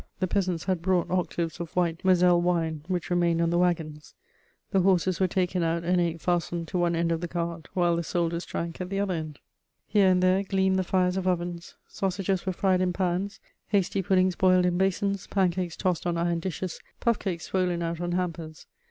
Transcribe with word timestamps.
The 0.19 0.25
peasants 0.25 0.63
had 0.63 0.81
brought 0.81 1.11
octaves 1.11 1.59
of 1.59 1.75
white 1.75 2.03
Moselle 2.03 2.41
wine, 2.41 2.81
which 2.87 3.11
remained 3.11 3.39
on 3.39 3.51
the 3.51 3.59
wagons: 3.59 4.15
the 4.71 4.79
horses 4.79 5.19
were 5.19 5.27
taken 5.27 5.61
out 5.61 5.83
and 5.83 6.01
ate 6.01 6.19
fastened 6.19 6.67
to 6.69 6.79
one 6.79 6.95
end 6.95 7.11
of 7.11 7.21
the 7.21 7.27
cart, 7.27 7.67
while 7.75 7.95
the 7.95 8.01
soldiers 8.03 8.43
drank 8.43 8.81
at 8.81 8.89
the 8.89 8.99
other 8.99 9.13
end. 9.13 9.37
Here 9.85 10.07
and 10.07 10.23
there 10.23 10.41
gleamed 10.41 10.79
the 10.79 10.83
fires 10.83 11.17
of 11.17 11.27
ovens. 11.27 11.75
Sausages 11.87 12.47
were 12.47 12.51
fried 12.53 12.81
in 12.81 12.93
pans, 12.93 13.39
hasty 13.67 14.01
puddings 14.01 14.35
boiled 14.35 14.65
in 14.65 14.75
basins, 14.75 15.27
pancakes 15.27 15.77
tossed 15.77 16.07
on 16.07 16.17
iron 16.17 16.39
dishes, 16.39 16.79
puffcakes 16.99 17.43
swollen 17.43 17.83
out 17.83 18.01
on 18.01 18.13
hampers. 18.13 18.65